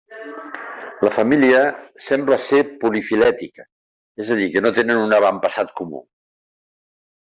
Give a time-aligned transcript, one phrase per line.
[1.07, 1.59] La família
[2.07, 3.69] sembla ser polifilètica,
[4.25, 6.07] és a dir que no tenen un avantpassat comú.